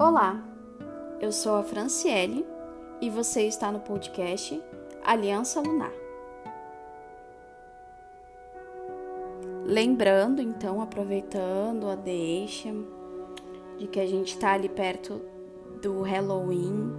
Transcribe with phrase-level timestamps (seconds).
[0.00, 0.42] Olá,
[1.20, 2.46] eu sou a Franciele
[3.02, 4.58] e você está no podcast
[5.04, 5.92] Aliança Lunar.
[9.62, 12.70] Lembrando, então, aproveitando a deixa
[13.76, 15.20] de que a gente está ali perto
[15.82, 16.94] do Halloween,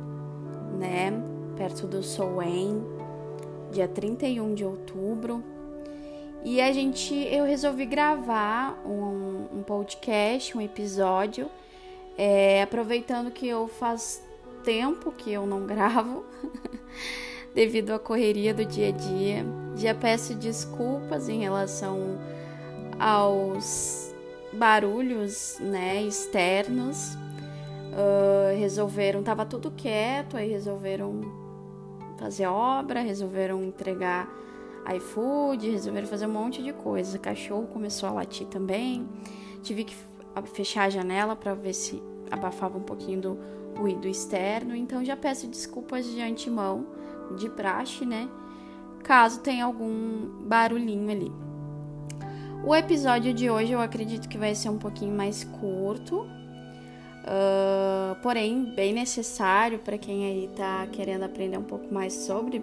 [0.77, 1.11] né?
[1.57, 2.83] Perto do Soen,
[3.71, 5.43] dia 31 de outubro.
[6.43, 11.49] E a gente, eu resolvi gravar um, um podcast, um episódio
[12.17, 14.23] é, aproveitando que eu faz
[14.63, 16.25] tempo que eu não gravo,
[17.53, 22.17] devido à correria do dia a dia, já peço desculpas em relação
[22.99, 24.13] aos
[24.53, 27.15] barulhos, né, externos.
[27.91, 31.21] Uh, resolveram, tava tudo quieto, aí resolveram
[32.17, 34.29] fazer obra, resolveram entregar
[34.95, 37.17] iFood, resolveram fazer um monte de coisa.
[37.17, 39.09] O cachorro começou a latir também.
[39.61, 39.95] Tive que
[40.45, 43.39] fechar a janela para ver se abafava um pouquinho do
[43.77, 44.75] ruído externo.
[44.75, 46.85] Então já peço desculpas de antemão,
[47.37, 48.29] de praxe, né?
[49.03, 51.31] Caso tenha algum barulhinho ali.
[52.63, 58.71] O episódio de hoje eu acredito que vai ser um pouquinho mais curto, uh, porém
[58.75, 62.61] bem necessário para quem aí tá querendo aprender um pouco mais sobre,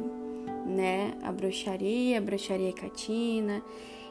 [0.64, 3.60] né, a bruxaria, a bruxaria catina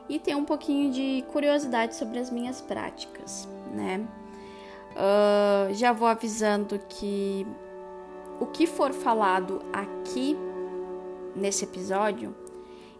[0.10, 4.08] e ter um pouquinho de curiosidade sobre as minhas práticas, né?
[4.94, 7.46] Uh, já vou avisando que
[8.40, 10.36] o que for falado aqui
[11.36, 12.36] nesse episódio,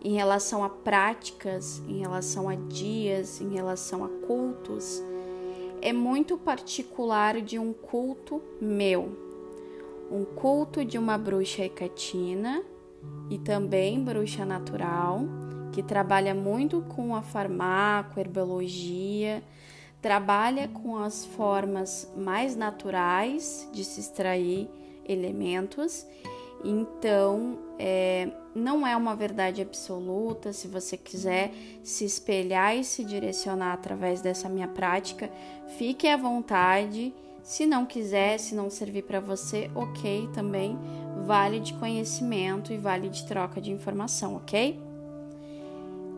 [0.04, 5.02] em relação a práticas, em relação a dias, em relação a cultos,
[5.82, 9.12] é muito particular de um culto meu,
[10.12, 12.64] um culto de uma bruxa hecatina
[13.30, 15.22] e também bruxa natural
[15.78, 19.44] que trabalha muito com a farmácia, herbologia,
[20.02, 24.68] trabalha com as formas mais naturais de se extrair
[25.08, 26.04] elementos.
[26.66, 30.52] Então, é, não é uma verdade absoluta.
[30.52, 35.30] Se você quiser se espelhar e se direcionar através dessa minha prática,
[35.78, 37.14] fique à vontade.
[37.44, 40.76] Se não quiser, se não servir para você, ok também.
[41.24, 44.87] Vale de conhecimento e vale de troca de informação, ok?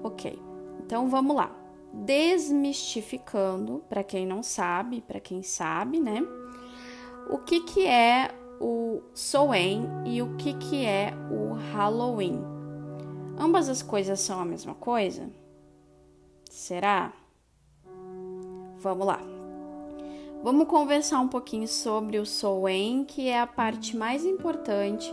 [0.03, 0.39] Ok,
[0.85, 1.51] então vamos lá.
[1.91, 6.21] Desmistificando, para quem não sabe, para quem sabe, né?
[7.29, 12.41] O que, que é o Soen e o que, que é o Halloween?
[13.37, 15.29] Ambas as coisas são a mesma coisa?
[16.49, 17.13] Será?
[18.77, 19.19] Vamos lá.
[20.41, 25.11] Vamos conversar um pouquinho sobre o Soen, que é a parte mais importante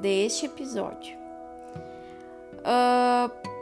[0.00, 1.16] deste episódio.
[2.60, 3.59] Uh,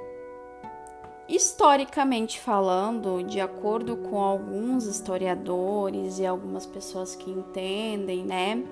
[1.28, 8.64] Historicamente falando, de acordo com alguns historiadores e algumas pessoas que entendem, né,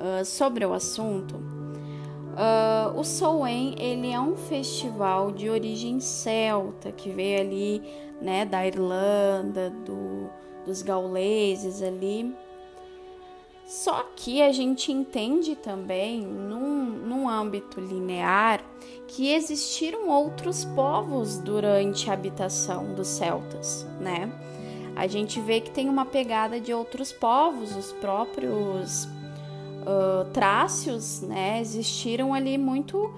[0.00, 7.10] uh, sobre o assunto, uh, o Samhain ele é um festival de origem celta que
[7.10, 7.82] veio ali,
[8.22, 10.30] né, da Irlanda, do,
[10.64, 12.34] dos gauleses ali.
[13.66, 18.62] Só que a gente entende também, num, num âmbito linear,
[19.08, 24.30] que existiram outros povos durante a habitação dos celtas, né?
[24.94, 31.60] A gente vê que tem uma pegada de outros povos, os próprios uh, trácios, né?
[31.60, 33.12] Existiram ali muito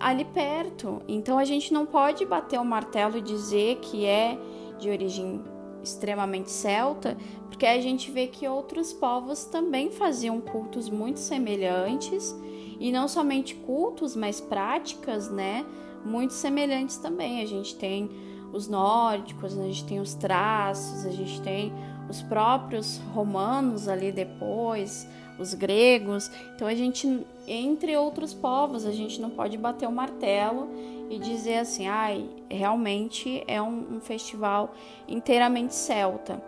[0.00, 1.00] ali perto.
[1.06, 4.36] Então a gente não pode bater o martelo e dizer que é
[4.80, 5.42] de origem
[5.82, 7.16] extremamente celta,
[7.48, 12.34] porque a gente vê que outros povos também faziam cultos muito semelhantes
[12.80, 15.64] e não somente cultos, mas práticas, né?
[16.04, 17.40] Muito semelhantes também.
[17.42, 18.10] A gente tem
[18.52, 21.72] os nórdicos, a gente tem os traços, a gente tem
[22.08, 25.06] os próprios romanos ali depois,
[25.38, 26.30] os gregos.
[26.54, 30.68] Então a gente, entre outros povos, a gente não pode bater o martelo
[31.10, 34.74] e dizer assim, ai, realmente é um, um festival
[35.08, 36.42] inteiramente celta.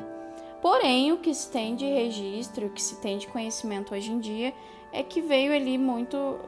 [0.63, 4.19] Porém, o que se tem de registro, o que se tem de conhecimento hoje em
[4.19, 4.55] dia
[4.93, 6.39] é que veio ali muito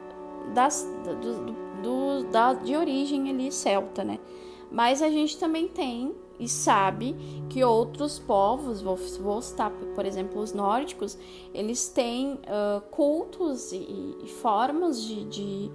[0.55, 1.51] das, do,
[1.81, 4.17] do, da, de origem ali celta, né?
[4.71, 7.15] Mas a gente também tem e sabe
[7.49, 11.17] que outros povos, vou, vou citar, por exemplo, os nórdicos,
[11.53, 15.71] eles têm uh, cultos e, e formas de, de,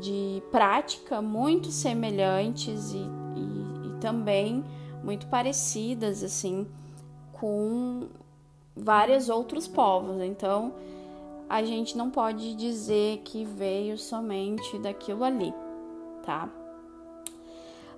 [0.00, 4.64] de, prática muito semelhantes e, e, e também
[5.02, 6.66] muito parecidas, assim,
[7.32, 8.08] com
[8.76, 10.20] vários outros povos.
[10.20, 10.74] Então,
[11.48, 15.54] a gente não pode dizer que veio somente daquilo ali,
[16.22, 16.48] tá?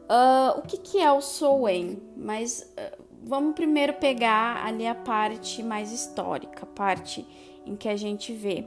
[0.09, 1.99] Uh, o que, que é o Soen?
[2.17, 7.27] Mas uh, vamos primeiro pegar ali a parte mais histórica, a parte
[7.65, 8.65] em que a gente vê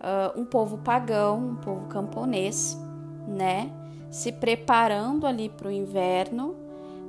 [0.00, 2.76] uh, um povo pagão, um povo camponês,
[3.26, 3.70] né,
[4.10, 6.54] se preparando ali para o inverno,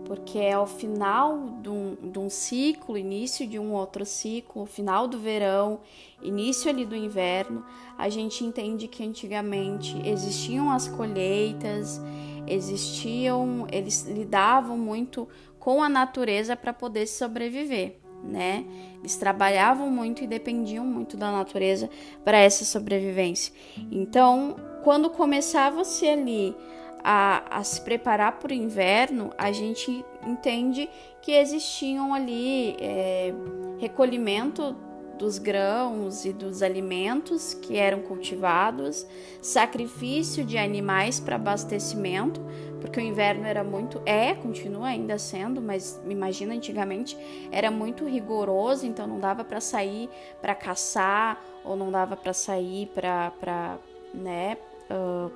[0.05, 5.05] porque é o final de um, de um ciclo, início de um outro ciclo, final
[5.05, 5.81] do verão,
[6.23, 7.65] início ali do inverno.
[7.97, 12.01] A gente entende que antigamente existiam as colheitas,
[12.47, 15.27] existiam, eles lidavam muito
[15.59, 18.65] com a natureza para poder sobreviver, né?
[18.99, 21.89] Eles trabalhavam muito e dependiam muito da natureza
[22.23, 23.53] para essa sobrevivência.
[23.91, 26.55] Então, quando começava-se ali
[27.03, 30.89] a, a, se preparar para o inverno, a gente entende
[31.21, 33.33] que existiam ali é,
[33.79, 34.75] recolhimento
[35.17, 39.05] dos grãos e dos alimentos que eram cultivados,
[39.41, 42.41] sacrifício de animais para abastecimento,
[42.79, 47.17] porque o inverno era muito, é, continua ainda sendo, mas imagina antigamente
[47.51, 50.09] era muito rigoroso, então não dava para sair
[50.41, 53.77] para caçar ou não dava para sair para,
[54.13, 54.57] né,
[54.89, 55.31] uh,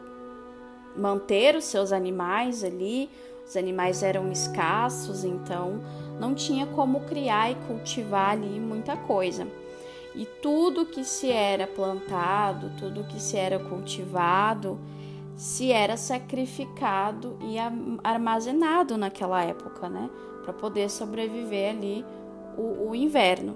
[0.95, 3.09] manter os seus animais ali.
[3.45, 5.81] Os animais eram escassos, então
[6.19, 9.45] não tinha como criar e cultivar ali muita coisa.
[10.13, 14.77] E tudo que se era plantado, tudo que se era cultivado,
[15.35, 17.55] se era sacrificado e
[18.03, 20.09] armazenado naquela época, né?
[20.43, 22.05] Para poder sobreviver ali
[22.57, 23.55] o, o, inverno.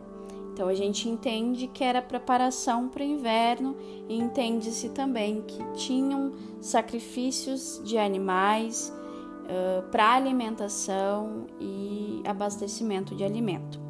[0.54, 3.75] Então a gente entende que era preparação para o inverno
[4.08, 6.31] e entende-se também que tinham
[6.62, 8.94] sacrifícios de animais
[9.44, 13.85] uh, para alimentação e abastecimento de alimento.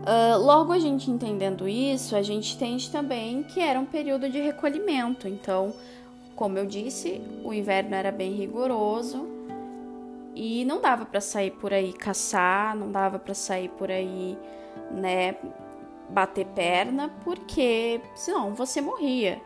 [0.00, 4.40] Uh, logo a gente entendendo isso, a gente entende também que era um período de
[4.40, 5.28] recolhimento.
[5.28, 5.74] Então,
[6.34, 9.28] como eu disse, o inverno era bem rigoroso
[10.34, 14.38] e não dava para sair por aí caçar, não dava para sair por aí,
[14.90, 15.36] né,
[16.08, 19.40] bater perna, porque senão você morria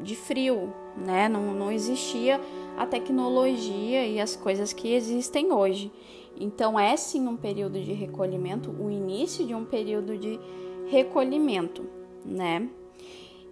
[0.00, 1.28] de frio, né?
[1.28, 2.40] Não, não existia
[2.76, 5.92] a tecnologia e as coisas que existem hoje.
[6.38, 10.38] Então, é sim um período de recolhimento, o início de um período de
[10.86, 11.84] recolhimento,
[12.24, 12.68] né?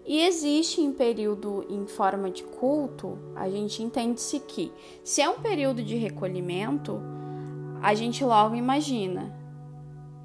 [0.05, 4.73] E existe em período em forma de culto, a gente entende-se que,
[5.05, 7.01] se é um período de recolhimento,
[7.81, 9.41] a gente logo imagina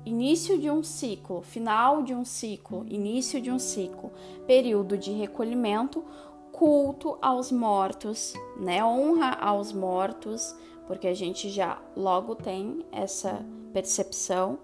[0.08, 4.12] início de um ciclo, final de um ciclo, início de um ciclo,
[4.46, 6.04] período de recolhimento,
[6.52, 8.84] culto aos mortos, né?
[8.84, 10.56] Honra aos mortos,
[10.88, 14.58] porque a gente já logo tem essa percepção,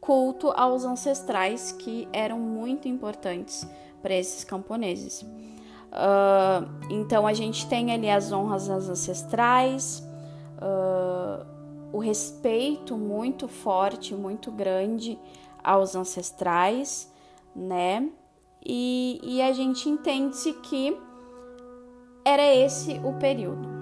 [0.00, 3.66] culto aos ancestrais que eram muito importantes
[4.02, 5.22] para esses camponeses.
[5.22, 10.02] Uh, então a gente tem ali as honras às ancestrais,
[10.60, 11.46] uh,
[11.92, 15.18] o respeito muito forte, muito grande
[15.64, 17.10] aos ancestrais,
[17.56, 18.08] né?
[18.64, 20.96] E, e a gente entende-se que
[22.24, 23.77] era esse o período.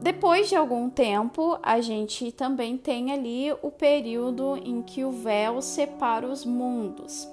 [0.00, 5.60] Depois de algum tempo, a gente também tem ali o período em que o véu
[5.60, 7.28] separa os mundos.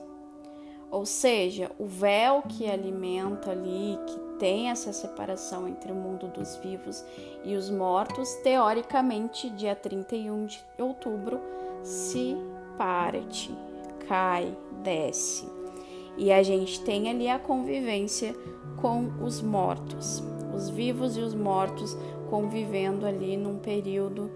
[0.92, 6.56] Ou seja, o véu que alimenta ali, que tem essa separação entre o mundo dos
[6.58, 7.04] vivos
[7.44, 11.40] e os mortos, teoricamente, dia 31 de outubro,
[11.84, 12.36] se
[12.78, 13.54] parte,
[14.08, 15.48] cai, desce.
[16.18, 18.34] E a gente tem ali a convivência
[18.82, 20.24] com os mortos,
[20.56, 21.98] os vivos e os mortos
[22.30, 24.32] convivendo ali num período,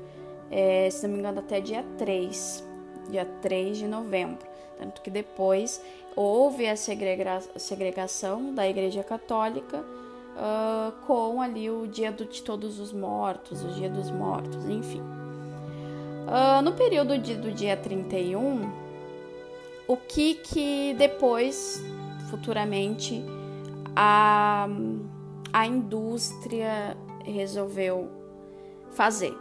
[0.51, 2.63] é, se não me engano, até dia 3,
[3.09, 4.47] dia 3 de novembro.
[4.77, 5.81] Tanto que depois
[6.15, 9.83] houve a segrega segregação da Igreja Católica
[10.39, 15.01] uh, com ali o Dia do, de Todos os Mortos, o Dia dos Mortos, enfim.
[15.01, 18.71] Uh, no período de, do dia 31,
[19.87, 21.83] o que que depois,
[22.29, 23.23] futuramente,
[23.95, 24.69] a,
[25.51, 28.09] a indústria resolveu
[28.91, 29.35] fazer.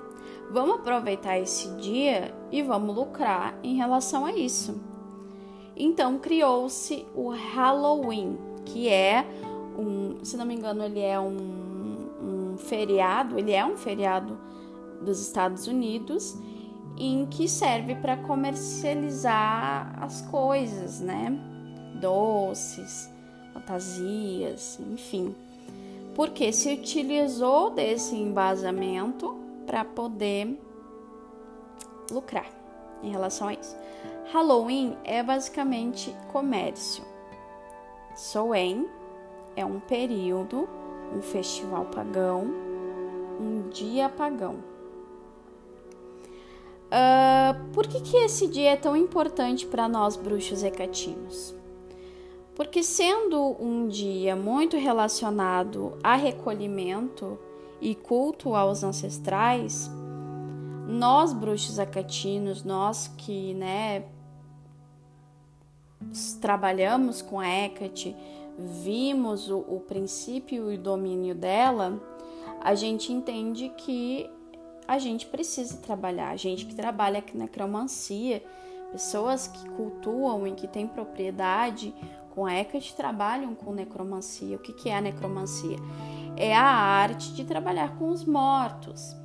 [0.50, 4.80] Vamos aproveitar esse dia e vamos lucrar em relação a isso.
[5.76, 9.24] Então criou-se o Halloween, que é
[9.78, 14.38] um, se não me engano, ele é um, um feriado, ele é um feriado
[15.02, 16.36] dos Estados Unidos
[16.96, 21.38] em que serve para comercializar as coisas, né?
[22.00, 23.08] Doces,
[23.52, 25.34] fantasias, enfim
[26.18, 30.58] porque se utilizou desse embasamento para poder
[32.10, 32.50] lucrar
[33.04, 33.76] em relação a isso.
[34.32, 37.04] Halloween é basicamente comércio.
[38.16, 38.88] Soen
[39.54, 40.68] é um período,
[41.16, 42.48] um festival pagão,
[43.40, 44.56] um dia pagão,
[46.88, 51.54] Uh, por que, que esse dia é tão importante para nós bruxos hecatinos?
[52.58, 57.38] Porque sendo um dia muito relacionado a recolhimento
[57.80, 59.88] e culto aos ancestrais,
[60.88, 64.06] nós bruxos acatinos, nós que, né,
[66.40, 68.16] trabalhamos com a Hecate,
[68.58, 72.02] vimos o, o princípio e o domínio dela,
[72.60, 74.28] a gente entende que
[74.88, 76.30] a gente precisa trabalhar.
[76.30, 78.42] A gente que trabalha aqui na necromancia,
[78.90, 81.94] pessoas que cultuam e que têm propriedade
[82.38, 84.54] com a Hecate trabalham com necromancia.
[84.54, 85.76] O que, que é a necromancia?
[86.36, 89.16] É a arte de trabalhar com os mortos.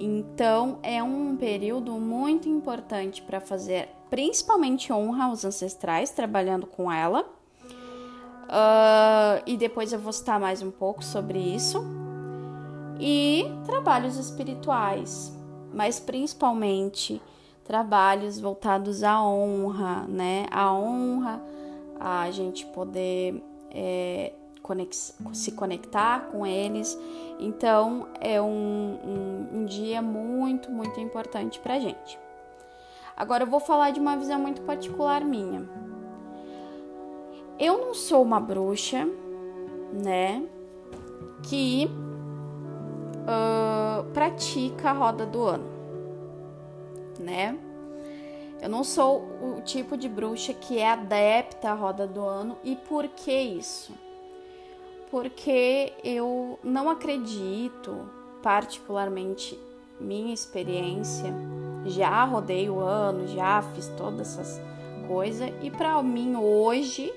[0.00, 7.26] Então, é um período muito importante para fazer, principalmente honra aos ancestrais, trabalhando com ela.
[8.46, 11.84] Uh, e depois eu vou citar mais um pouco sobre isso.
[12.98, 15.30] E trabalhos espirituais,
[15.74, 17.20] mas principalmente
[17.64, 20.46] trabalhos voltados à honra, né?
[20.50, 21.59] A honra,
[22.00, 26.98] a gente poder é, conex se conectar com eles.
[27.38, 28.46] Então é um,
[29.04, 32.18] um, um dia muito, muito importante para gente.
[33.16, 35.68] Agora eu vou falar de uma visão muito particular minha.
[37.58, 39.06] Eu não sou uma bruxa,
[39.92, 40.42] né?
[41.42, 41.90] Que
[43.20, 45.66] uh, pratica a roda do ano,
[47.18, 47.58] né?
[48.60, 52.58] Eu não sou o tipo de bruxa que é adepta à roda do ano.
[52.62, 53.92] E por que isso?
[55.10, 58.08] Porque eu não acredito,
[58.42, 59.58] particularmente
[59.98, 61.34] minha experiência,
[61.86, 64.60] já rodei o ano, já fiz todas essas
[65.08, 67.12] coisas e para mim hoje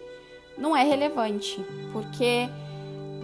[0.57, 2.49] não é relevante, porque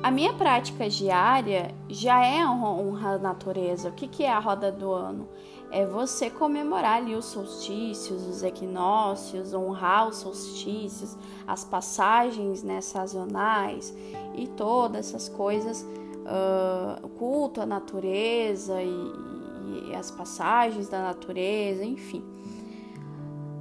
[0.01, 3.89] a minha prática diária já é honra à natureza.
[3.89, 5.27] O que, que é a roda do ano?
[5.71, 13.93] É você comemorar ali os solstícios, os equinócios, honrar os solstícios, as passagens né, sazonais
[14.35, 22.23] e todas essas coisas, uh, culto à natureza e, e, as passagens da natureza, enfim.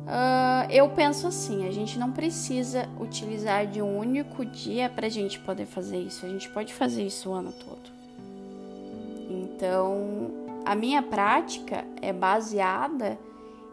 [0.06, 5.10] Uh, eu penso assim, a gente não precisa utilizar de um único dia para a
[5.10, 7.98] gente poder fazer isso, a gente pode fazer isso o ano todo.
[9.30, 13.18] Então, a minha prática é baseada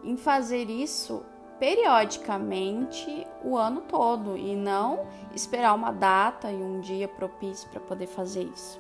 [0.02, 1.26] em fazer isso
[1.60, 8.08] periodicamente o ano todo e não esperar uma data e um dia propício para poder
[8.08, 8.80] fazer isso.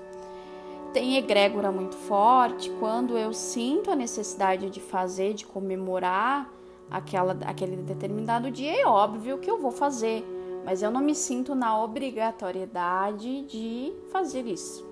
[0.93, 6.49] Tem egrégora muito forte quando eu sinto a necessidade de fazer, de comemorar
[6.89, 10.25] aquela, aquele determinado dia, é óbvio que eu vou fazer,
[10.63, 14.85] mas eu não me sinto na obrigatoriedade de fazer isso.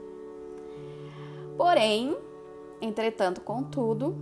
[1.56, 2.18] Porém,
[2.84, 4.14] Entretanto, contudo,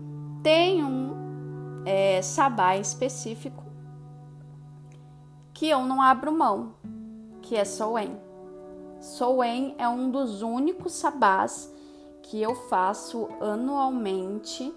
[0.43, 3.63] tem um é, sabá específico
[5.51, 6.75] que eu não abro mão,
[7.41, 8.15] que é Soen.
[8.99, 11.73] Soen é um dos únicos sabás
[12.21, 14.71] que eu faço anualmente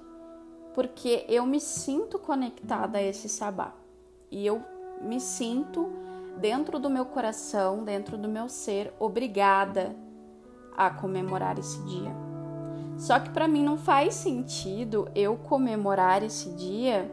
[0.72, 3.74] porque eu me sinto conectada a esse sabá
[4.30, 4.62] e eu
[5.02, 5.92] me sinto
[6.38, 9.94] dentro do meu coração, dentro do meu ser, obrigada
[10.74, 12.33] a comemorar esse dia.
[12.96, 17.10] Só que para mim não faz sentido eu comemorar esse dia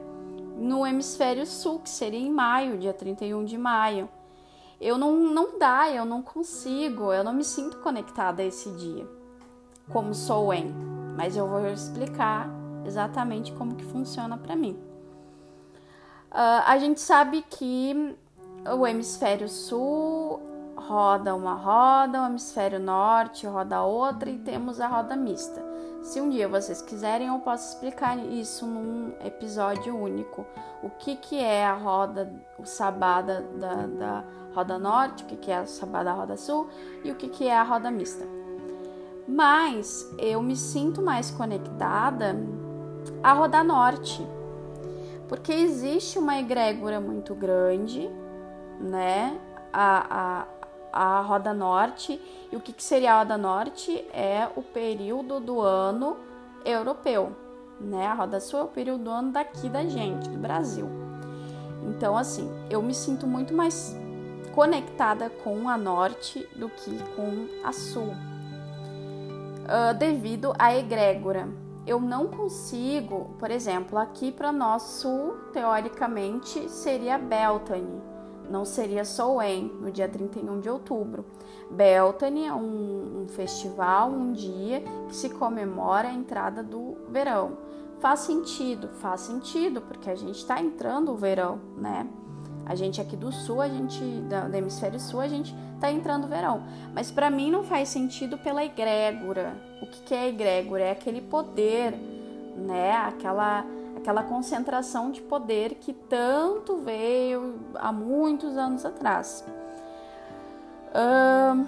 [0.58, 4.08] no hemisfério sul, que seria em maio, dia 31 de maio.
[4.80, 9.08] Eu não, não dá, eu não consigo, eu não me sinto conectada a esse dia,
[9.92, 10.74] como sou em.
[11.16, 12.50] Mas eu vou explicar
[12.86, 14.78] exatamente como que funciona para mim.
[16.32, 18.16] Uh, a gente sabe que
[18.78, 20.40] o hemisfério sul
[20.88, 25.64] roda uma roda, o hemisfério norte roda outra e temos a roda mista.
[26.02, 30.46] Se um dia vocês quiserem, eu posso explicar isso num episódio único.
[30.82, 34.24] O que, que é a roda, o sabá da, da, da
[34.54, 36.68] roda norte, o que, que é o sabá da roda sul
[37.04, 38.26] e o que, que é a roda mista.
[39.28, 42.36] Mas eu me sinto mais conectada
[43.22, 44.28] à roda norte,
[45.30, 48.10] porque existe uma egrégora muito grande,
[48.80, 49.40] né?
[49.72, 50.46] A, a,
[50.92, 52.20] a roda norte.
[52.52, 53.92] E o que, que seria a roda norte?
[54.14, 56.18] É o período do ano
[56.66, 57.36] europeu,
[57.80, 58.08] né?
[58.08, 60.88] A roda sul é o período do ano daqui da gente, do Brasil.
[61.84, 63.96] Então, assim, eu me sinto muito mais
[64.54, 68.10] conectada com a norte do que com a sul,
[69.64, 71.48] uh, devido à egrégora.
[71.88, 78.02] Eu não consigo, por exemplo, aqui para nós sul, teoricamente seria Beltane,
[78.52, 81.26] não seria Soen no dia 31 de outubro.
[81.70, 87.58] Beltane é um, um festival, um dia que se comemora a entrada do verão.
[88.00, 92.08] Faz sentido, faz sentido, porque a gente está entrando o verão, né?
[92.66, 96.28] A gente aqui do sul, a gente do hemisfério sul, a gente tá entrando o
[96.28, 96.64] verão.
[96.94, 99.56] Mas para mim não faz sentido pela egrégora.
[99.82, 100.84] O que, que é egrégora?
[100.84, 101.94] É aquele poder,
[102.56, 102.96] né?
[102.98, 103.66] Aquela
[104.02, 109.46] aquela concentração de poder que tanto veio há muitos anos atrás.
[110.90, 111.66] Uh,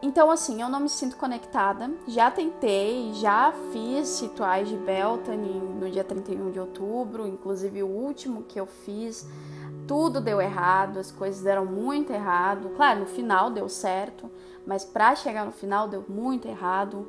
[0.00, 1.90] então, assim, eu não me sinto conectada.
[2.06, 8.44] Já tentei, já fiz rituais de Beltane no dia 31 de outubro, inclusive o último
[8.44, 9.28] que eu fiz,
[9.86, 12.70] tudo deu errado, as coisas deram muito errado.
[12.76, 14.30] Claro, no final deu certo,
[14.66, 17.06] mas para chegar no final deu muito errado.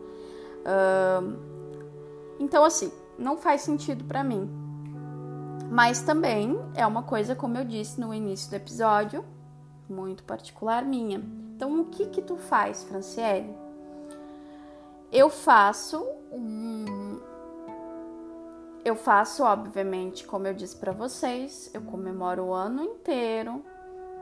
[0.66, 1.38] Uh,
[2.40, 4.50] então, assim, não faz sentido para mim.
[5.70, 9.24] Mas também é uma coisa, como eu disse no início do episódio,
[9.88, 11.22] muito particular minha.
[11.56, 13.54] Então, o que que tu faz, Franciele?
[15.12, 17.20] Eu faço um
[18.84, 23.64] eu faço, obviamente, como eu disse para vocês, eu comemoro o ano inteiro.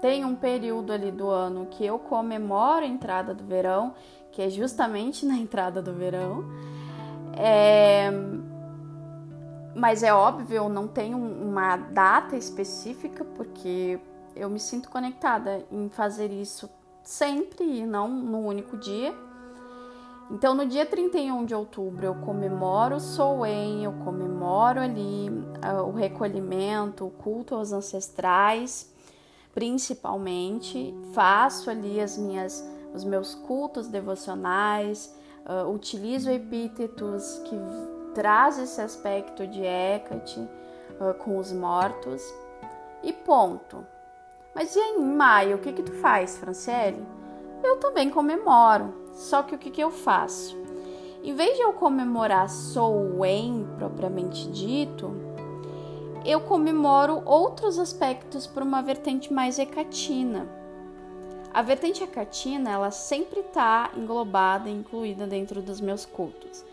[0.02, 3.94] Tem um período ali do ano que eu comemoro a entrada do verão,
[4.32, 6.44] que é justamente na entrada do verão.
[7.38, 8.12] É...
[9.78, 14.00] Mas é óbvio, eu não tenho uma data específica, porque
[14.36, 16.68] eu me sinto conectada em fazer isso
[17.04, 19.14] sempre e não no único dia.
[20.32, 25.92] Então, no dia 31 de outubro, eu comemoro o Soen, eu comemoro ali uh, o
[25.92, 28.92] recolhimento, o culto aos ancestrais,
[29.54, 30.92] principalmente.
[31.14, 35.16] Faço ali as minhas, os meus cultos devocionais,
[35.46, 37.56] uh, utilizo epítetos que
[38.18, 42.24] traz esse aspecto de Hecate uh, com os mortos
[43.04, 43.86] e ponto.
[44.56, 47.06] Mas e em maio, o que que tu faz, Franciele?
[47.64, 50.58] Eu também comemoro, só que o que que eu faço?
[51.24, 55.14] Em vez de eu comemorar Souen propriamente dito,
[56.26, 60.50] eu comemoro outros aspectos por uma vertente mais hecatina.
[61.54, 66.66] A vertente hecatina, ela sempre está englobada e incluída dentro dos meus cultos.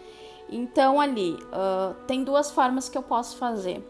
[0.56, 3.84] Então, ali, uh, tem duas formas que eu posso fazer.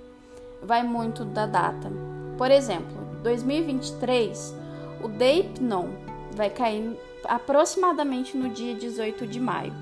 [0.62, 1.92] Vai muito da data.
[2.38, 4.56] Por exemplo, 2023,
[5.02, 5.88] o Deipnon
[6.34, 9.74] vai cair aproximadamente no dia 18 de maio,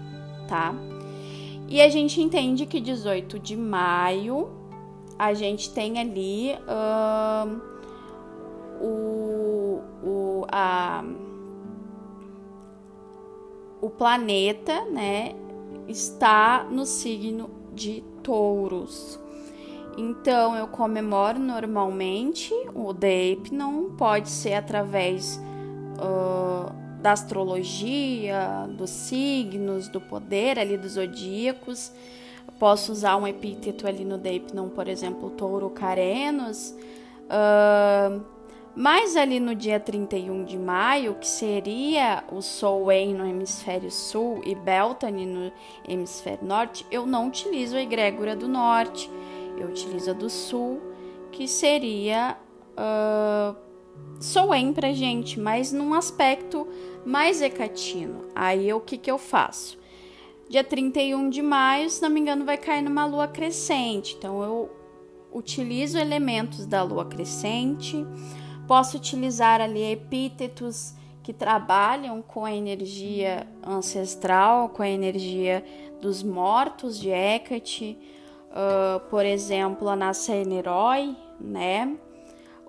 [0.48, 0.74] tá?
[1.68, 4.50] E a gente entende que 18 de maio
[5.16, 7.60] a gente tem ali uh,
[8.84, 11.04] o, o, a,
[13.80, 15.36] o planeta, né?
[15.88, 19.18] Está no signo de touros.
[19.96, 25.40] Então eu comemoro normalmente o Deipnon, pode ser através
[25.98, 31.92] uh, da astrologia, dos signos, do poder ali dos zodíacos.
[32.58, 36.74] Posso usar um epíteto ali no Deipnon, por exemplo, touro carenos.
[37.26, 38.31] Uh,
[38.74, 44.54] mas ali no dia 31 de maio, que seria o Solen no hemisfério sul e
[44.54, 45.52] Beltane no
[45.86, 49.10] hemisfério norte, eu não utilizo a egrégora do norte
[49.56, 50.80] eu utilizo a do sul,
[51.30, 52.36] que seria
[52.72, 53.56] uh,
[54.20, 56.66] Soen pra gente, mas num aspecto
[57.04, 58.26] mais hecatino.
[58.34, 59.78] Aí o que, que eu faço?
[60.48, 64.16] Dia 31 de maio, se não me engano, vai cair numa lua crescente.
[64.18, 64.70] Então eu
[65.32, 68.06] utilizo elementos da lua crescente,
[68.66, 75.64] posso utilizar ali epítetos que trabalham com a energia ancestral, com a energia
[76.00, 77.98] dos mortos de Hecate.
[78.50, 81.96] Uh, por exemplo, a Nascenerói, né?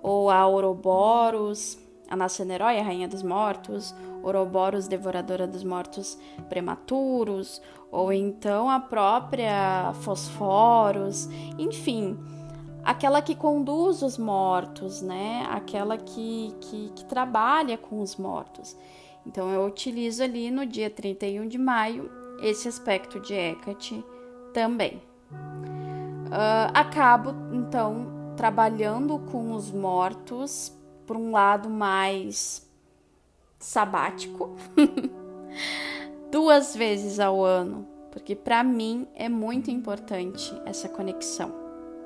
[0.02, 1.78] Ou a Ouroboros,
[2.08, 9.92] a Nascenerói, a Rainha dos Mortos, Ouroboros, Devoradora dos Mortos Prematuros, ou então a própria
[10.00, 11.28] Fosforos,
[11.58, 12.18] enfim,
[12.84, 15.46] aquela que conduz os mortos, né?
[15.50, 18.76] Aquela que, que, que trabalha com os mortos.
[19.26, 24.04] Então eu utilizo ali no dia 31 de maio esse aspecto de Hecate
[24.52, 25.02] também.
[26.26, 30.72] Uh, acabo então trabalhando com os mortos
[31.06, 32.68] por um lado mais
[33.58, 34.56] sabático,
[36.30, 41.52] duas vezes ao ano, porque para mim é muito importante essa conexão,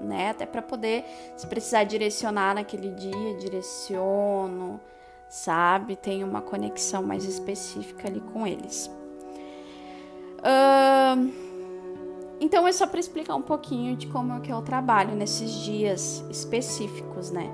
[0.00, 0.30] né?
[0.30, 1.04] Até para poder,
[1.36, 4.80] se precisar direcionar naquele dia, direciono,
[5.28, 5.96] sabe?
[5.96, 8.90] Tem uma conexão mais específica ali com eles.
[10.38, 11.48] Uh,
[12.40, 16.24] Então é só para explicar um pouquinho de como é que eu trabalho nesses dias
[16.30, 17.52] específicos, né?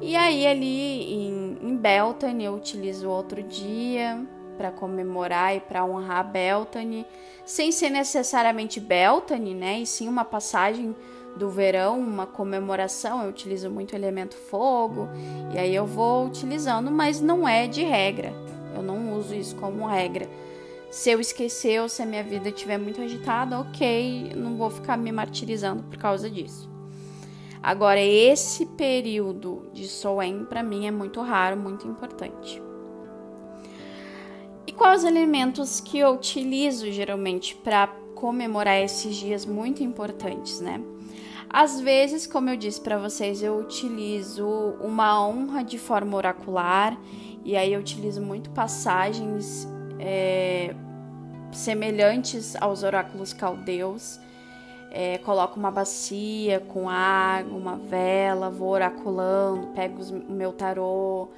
[0.00, 4.22] E aí ali em, em Beltane eu utilizo outro dia
[4.58, 7.06] para comemorar e para honrar Beltane,
[7.46, 9.80] sem ser necessariamente Beltane, né?
[9.80, 10.94] E sim uma passagem
[11.36, 13.22] do verão, uma comemoração.
[13.22, 15.08] Eu utilizo muito o elemento fogo
[15.54, 18.32] e aí eu vou utilizando, mas não é de regra.
[18.74, 20.28] Eu não uso isso como regra.
[20.90, 24.96] Se eu esquecer ou se a minha vida estiver muito agitada, ok, não vou ficar
[24.96, 26.70] me martirizando por causa disso.
[27.62, 32.62] Agora, esse período de Soen para mim é muito raro, muito importante.
[34.66, 40.80] E quais os elementos que eu utilizo geralmente para comemorar esses dias muito importantes, né?
[41.48, 44.46] Às vezes, como eu disse para vocês, eu utilizo
[44.80, 46.96] uma honra de forma oracular
[47.44, 49.66] e aí eu utilizo muito passagens
[49.98, 50.74] é,
[51.52, 54.20] semelhantes aos oráculos caldeus
[54.98, 61.28] é, coloco uma bacia com água, uma vela, vou oraculando, pego o meu tarô,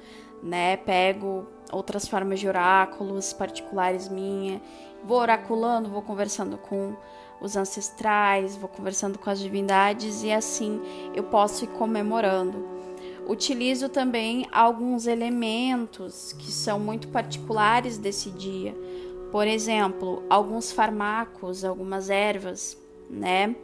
[0.41, 0.77] né?
[0.77, 4.61] Pego outras formas de oráculos particulares minha,
[5.03, 6.95] vou oraculando, vou conversando com
[7.41, 10.81] os ancestrais, vou conversando com as divindades e assim
[11.15, 12.67] eu posso ir comemorando.
[13.27, 18.75] Utilizo também alguns elementos que são muito particulares desse dia.
[19.31, 22.75] Por exemplo, alguns farmacos, algumas ervas
[23.09, 23.55] né?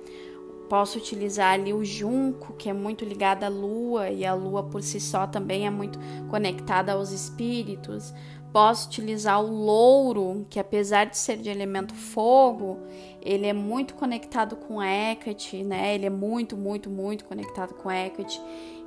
[0.68, 4.82] Posso utilizar ali o junco, que é muito ligado à lua, e a lua por
[4.82, 8.12] si só também é muito conectada aos espíritos.
[8.56, 12.80] Posso utilizar o louro, que apesar de ser de elemento fogo,
[13.22, 15.94] ele é muito conectado com Hecate, né?
[15.94, 18.42] Ele é muito, muito, muito conectado com Hecate.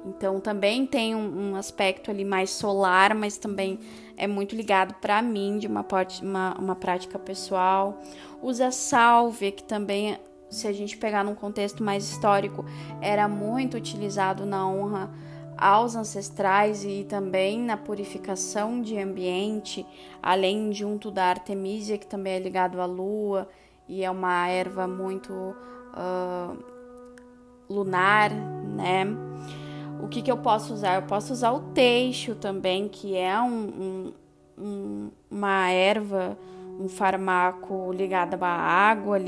[0.06, 3.78] Então também tem um, um, aspecto ali mais solar, mas também
[4.16, 5.84] é muito ligado para mim de uma,
[6.22, 8.00] uma, uma prática pessoal.
[8.40, 10.16] Usa sálvia, que também
[10.48, 12.64] se a gente pegar num contexto mais histórico,
[13.02, 15.27] era muito utilizado na honra
[15.58, 19.84] aos ancestrais e também na purificação de ambiente,
[20.22, 23.48] além junto da Artemisia, que também é ligado à lua
[23.88, 26.56] e é uma erva muito uh,
[27.68, 29.04] lunar, né?
[30.00, 30.94] O que, que eu posso usar?
[30.94, 34.12] Eu posso usar o teixo também, que é um, um,
[34.56, 36.38] um, uma erva
[36.78, 39.18] um farmaco ligado à água,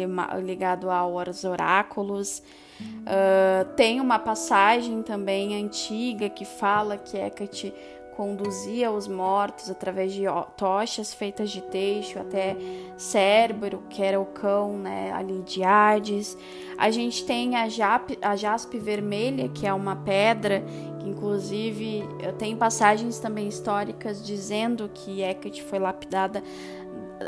[0.41, 2.43] ligado aos oráculos.
[2.81, 7.75] Uh, tem uma passagem também antiga que fala que Hecate
[8.21, 12.55] conduzia os mortos através de tochas feitas de teixo até
[12.97, 16.37] Cérbero, que era o cão né, ali de Hades.
[16.77, 20.63] A gente tem a, jap, a jaspe vermelha, que é uma pedra,
[20.99, 22.03] que inclusive
[22.39, 26.43] tem passagens também históricas dizendo que Hecate foi lapidada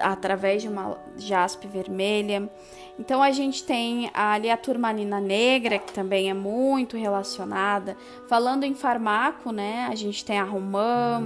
[0.01, 2.49] através de uma jaspe vermelha.
[2.99, 7.97] Então a gente tem ali a turmalina negra, que também é muito relacionada.
[8.29, 9.89] Falando em farmaco, né?
[9.91, 11.23] A gente tem a romã,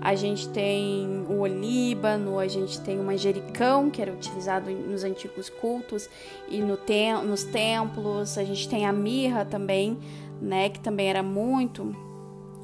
[0.00, 5.48] a gente tem o olíbano, a gente tem o manjericão, que era utilizado nos antigos
[5.48, 6.08] cultos
[6.48, 8.38] e no tem, nos templos.
[8.38, 9.98] A gente tem a mirra também,
[10.40, 10.70] né?
[10.70, 11.94] Que também era muito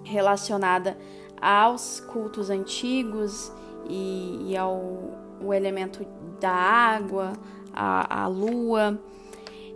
[0.04, 0.96] relacionada
[1.40, 3.52] aos cultos antigos
[3.88, 6.04] e, e ao o elemento
[6.40, 7.32] da água,
[7.72, 9.00] a, a lua.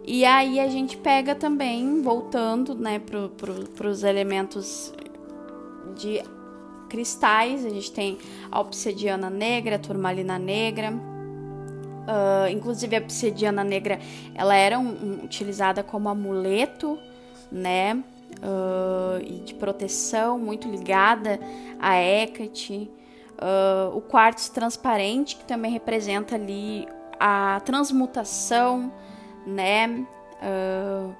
[0.04, 4.92] E aí a gente pega também, voltando né, para pro, os elementos
[5.96, 6.22] de
[6.88, 8.18] cristais, a gente tem
[8.50, 10.92] a obsidiana negra, a turmalina negra.
[12.02, 14.00] Uh, inclusive a obsidiana negra,
[14.34, 16.98] ela era um, um, utilizada como amuleto,
[17.50, 18.02] né?
[18.38, 21.38] Uh, e de proteção, muito ligada
[21.78, 22.90] a Hecate.
[23.42, 26.86] Uh, o quartzo transparente, que também representa ali
[27.18, 28.92] a transmutação,
[29.44, 30.06] né?
[30.40, 31.12] Uh,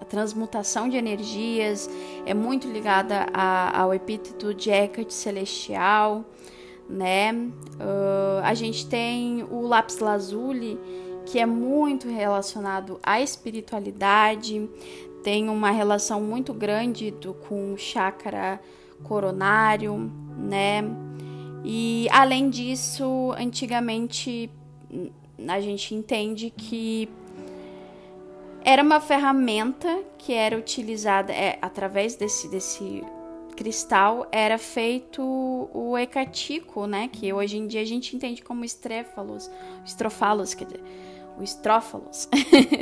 [0.00, 1.90] a transmutação de energias
[2.24, 6.24] é muito ligada a, ao epíteto de Hecate celestial,
[6.88, 7.32] né?
[7.32, 10.78] Uh, a gente tem o lápis lazuli,
[11.26, 14.70] que é muito relacionado à espiritualidade,
[15.24, 18.60] tem uma relação muito grande do, com o chakra
[19.02, 20.84] coronário, né?
[21.64, 24.50] E além disso, antigamente
[25.48, 27.08] a gente entende que
[28.62, 33.02] era uma ferramenta que era utilizada é, através desse, desse
[33.56, 35.22] cristal era feito
[35.72, 37.08] o hecatico, né?
[37.10, 39.50] Que hoje em dia a gente entende como estréfalos,
[39.84, 40.82] estrofalos, quer dizer,
[41.38, 42.28] o estrófalos,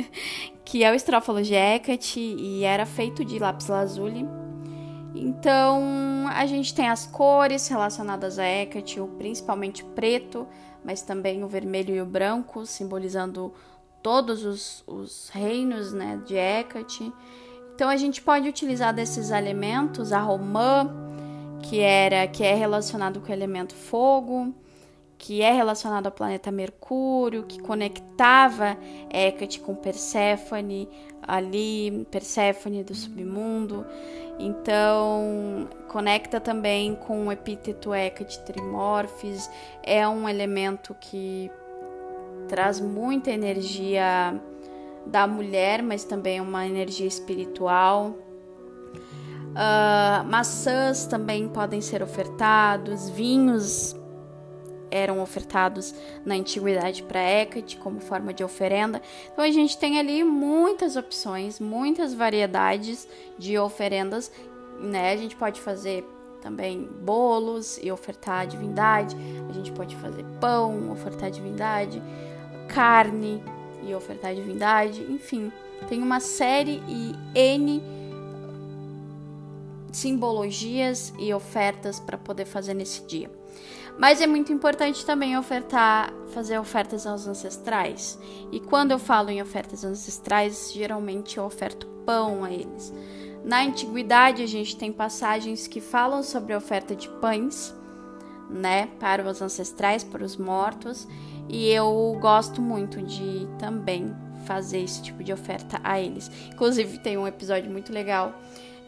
[0.65, 4.25] que é o estrófalo de Hecate e era feito de lápis lazuli
[5.15, 10.47] então, a gente tem as cores relacionadas a Hecate, principalmente preto,
[10.83, 13.53] mas também o vermelho e o branco, simbolizando
[14.01, 17.13] todos os, os reinos né, de Hecate.
[17.75, 20.91] Então a gente pode utilizar desses elementos, a romã,
[21.61, 24.53] que era que é relacionado com o elemento fogo,
[25.23, 28.77] que é relacionado ao planeta Mercúrio, que conectava
[29.09, 30.89] Hecate com Perséfone,
[31.25, 33.85] ali, Perséfone do submundo.
[34.37, 39.49] Então, conecta também com o epíteto Hecate Trimorphis,
[39.81, 41.49] é um elemento que
[42.49, 44.37] traz muita energia
[45.05, 48.07] da mulher, mas também uma energia espiritual.
[49.53, 54.02] Uh, maçãs também podem ser ofertados, vinhos
[54.93, 59.01] eram ofertados na antiguidade para Hecate como forma de oferenda.
[59.31, 64.31] Então a gente tem ali muitas opções, muitas variedades de oferendas,
[64.79, 65.11] né?
[65.11, 66.07] A gente pode fazer
[66.41, 69.15] também bolos e ofertar a divindade,
[69.49, 72.01] a gente pode fazer pão, ofertar a divindade,
[72.67, 73.41] carne
[73.87, 75.51] e ofertar a divindade, enfim,
[75.87, 77.81] tem uma série e N
[79.91, 83.42] simbologias e ofertas para poder fazer nesse dia.
[83.97, 88.19] Mas é muito importante também ofertar, fazer ofertas aos ancestrais.
[88.51, 92.93] E quando eu falo em ofertas ancestrais, geralmente eu oferto pão a eles.
[93.43, 97.73] Na antiguidade, a gente tem passagens que falam sobre a oferta de pães,
[98.49, 101.07] né, para os ancestrais, para os mortos,
[101.49, 106.31] e eu gosto muito de também fazer esse tipo de oferta a eles.
[106.51, 108.33] Inclusive, tem um episódio muito legal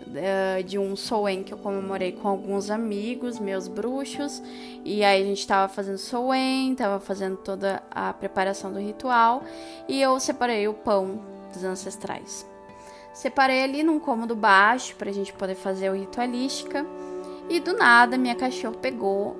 [0.08, 4.42] uh, de um Soen que eu comemorei com alguns amigos, meus bruxos,
[4.84, 9.44] e aí a gente tava fazendo Soen, tava fazendo toda a preparação do ritual,
[9.88, 11.20] e eu separei o pão
[11.54, 12.46] dos ancestrais.
[13.14, 16.86] Separei ali num cômodo baixo pra gente poder fazer o ritualística,
[17.50, 19.38] e do nada minha cachorra pegou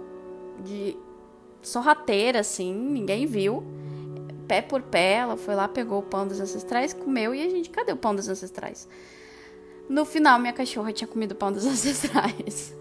[0.64, 0.96] de
[1.62, 3.64] sorrateira assim, ninguém viu.
[4.48, 7.70] Pé por pé, ela foi lá, pegou o pão dos ancestrais, comeu e a gente,
[7.70, 8.88] cadê o pão dos ancestrais?
[9.90, 12.76] No final, minha cachorra tinha comido pão dos ancestrais.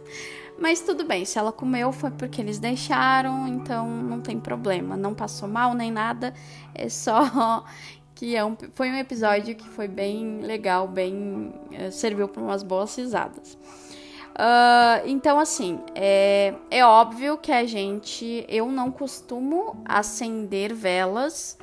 [0.58, 4.96] Mas tudo bem, se ela comeu foi porque eles deixaram, então não tem problema.
[4.96, 6.32] Não passou mal nem nada,
[6.74, 7.64] é só
[8.14, 11.52] que é um, foi um episódio que foi bem legal, bem.
[11.72, 13.58] Uh, serviu para umas boas risadas.
[14.34, 18.44] Uh, então, assim, é, é óbvio que a gente.
[18.48, 21.58] Eu não costumo acender velas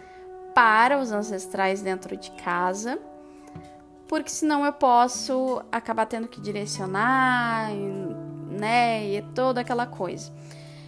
[0.53, 2.99] para os ancestrais dentro de casa
[4.11, 7.71] porque senão eu posso acabar tendo que direcionar,
[8.49, 9.05] né?
[9.05, 10.29] E toda aquela coisa.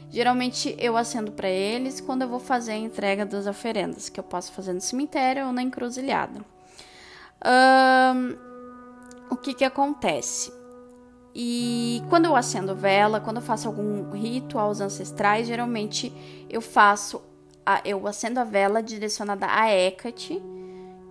[0.09, 4.25] Geralmente eu acendo para eles quando eu vou fazer a entrega das oferendas, que eu
[4.25, 6.43] posso fazer no cemitério ou na encruzilhada.
[9.29, 10.51] O que que acontece?
[11.33, 16.11] E quando eu acendo vela, quando eu faço algum rito aos ancestrais, geralmente
[16.49, 17.21] eu faço,
[17.65, 20.43] a, eu acendo a vela direcionada a Hecate,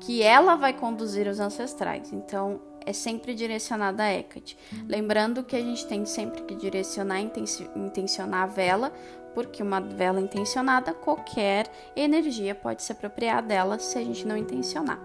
[0.02, 2.12] que ela vai conduzir os ancestrais.
[2.12, 4.58] Então, é sempre direcionada a Hecate.
[4.88, 8.92] Lembrando que a gente tem sempre que direcionar, intencionar a vela,
[9.32, 14.98] porque uma vela intencionada, qualquer energia pode se apropriar dela se a gente não intencionar.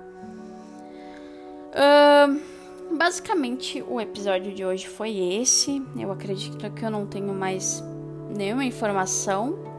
[1.74, 5.82] Uh, basicamente, o episódio de hoje foi esse.
[5.96, 7.84] Eu acredito que eu não tenho mais
[8.36, 9.77] nenhuma informação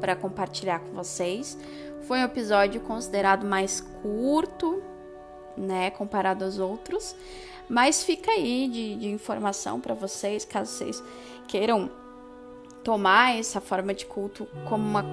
[0.00, 1.58] para compartilhar com vocês.
[2.02, 4.82] Foi um episódio considerado mais curto,
[5.56, 7.14] né, comparado aos outros,
[7.68, 11.02] mas fica aí de, de informação para vocês, caso vocês
[11.46, 11.90] queiram
[12.82, 15.04] tomar essa forma de culto como uma,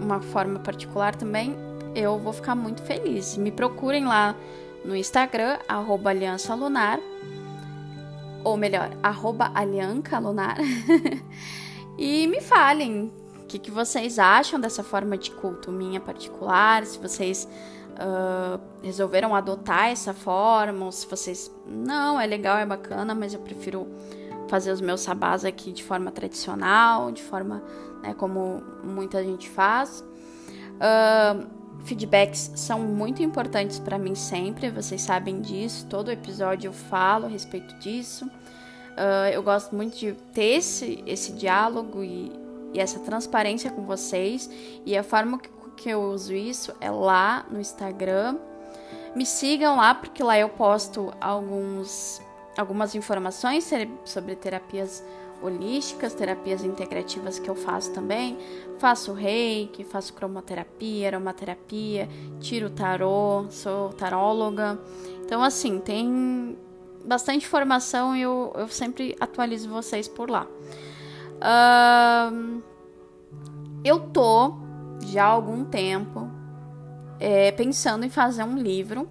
[0.00, 1.54] uma forma particular também,
[1.94, 3.36] eu vou ficar muito feliz.
[3.36, 4.34] Me procurem lá
[4.84, 7.00] no Instagram, arroba Aliança Lunar,
[8.44, 10.56] ou melhor, arroba Alianca Lunar,
[11.98, 13.12] e me falem
[13.46, 16.84] o que, que vocês acham dessa forma de culto minha particular?
[16.84, 17.48] Se vocês
[17.92, 21.48] uh, resolveram adotar essa forma, ou se vocês.
[21.64, 23.86] Não, é legal, é bacana, mas eu prefiro
[24.48, 27.62] fazer os meus sabás aqui de forma tradicional, de forma
[28.02, 30.00] né, como muita gente faz.
[30.00, 31.46] Uh,
[31.84, 35.86] feedbacks são muito importantes para mim sempre, vocês sabem disso.
[35.86, 38.26] Todo episódio eu falo a respeito disso.
[38.26, 44.50] Uh, eu gosto muito de ter esse, esse diálogo e e essa transparência com vocês.
[44.84, 48.38] E a forma que, que eu uso isso é lá no Instagram.
[49.14, 52.20] Me sigam lá, porque lá eu posto alguns,
[52.56, 53.70] algumas informações
[54.04, 55.02] sobre terapias
[55.42, 58.36] holísticas, terapias integrativas que eu faço também.
[58.78, 62.08] Faço reiki, faço cromoterapia, aromaterapia,
[62.40, 64.78] tiro tarô, sou taróloga.
[65.24, 66.56] Então, assim, tem
[67.04, 70.46] bastante informação e eu, eu sempre atualizo vocês por lá.
[71.36, 72.62] Uh,
[73.84, 74.54] eu tô
[75.06, 76.30] já há algum tempo
[77.20, 79.08] é, pensando em fazer um livro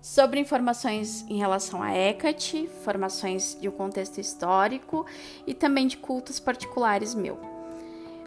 [0.00, 5.06] sobre informações em relação a Hecate, informações de um contexto histórico
[5.46, 7.38] e também de cultos particulares meu.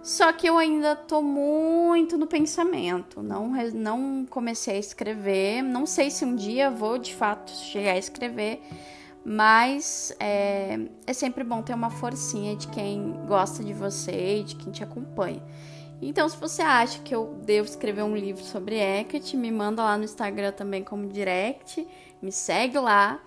[0.02, 6.10] Só que eu ainda tô muito no pensamento, não, não comecei a escrever, não sei
[6.10, 8.62] se um dia vou de fato chegar a escrever,
[9.30, 14.56] mas é, é sempre bom ter uma forcinha de quem gosta de você e de
[14.56, 15.44] quem te acompanha.
[16.02, 19.98] Então, se você acha que eu devo escrever um livro sobre Hecate, me manda lá
[19.98, 21.86] no Instagram também como direct,
[22.22, 23.22] me segue lá,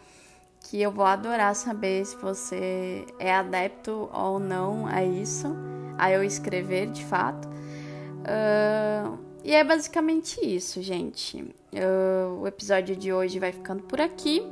[0.60, 5.54] que eu vou adorar saber se você é adepto ou não a isso,
[5.98, 7.46] a eu escrever de fato.
[7.46, 11.42] Uh, e é basicamente isso, gente.
[11.74, 14.42] Uh, o episódio de hoje vai ficando por aqui.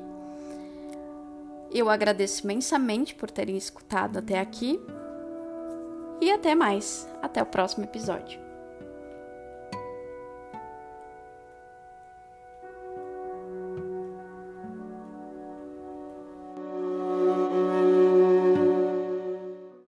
[1.70, 4.80] Eu agradeço imensamente por terem escutado até aqui.
[6.20, 7.08] E até mais.
[7.22, 8.47] Até o próximo episódio.